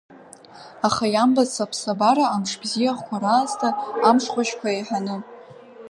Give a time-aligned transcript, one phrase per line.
[0.87, 3.69] Аха иамбац аԥсабара амш бзиахәқәа раасҭа
[4.09, 5.15] амш хәашьқәа еиҳаны.